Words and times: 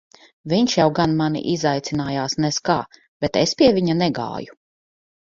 Viņš 0.51 0.75
jau 0.77 0.85
gan 0.99 1.11
mani 1.17 1.41
izaicinājās 1.51 2.35
nez 2.45 2.57
kā, 2.69 2.77
bet 3.25 3.37
es 3.43 3.53
pie 3.59 3.69
viņa 3.77 3.97
negāju. 3.99 4.57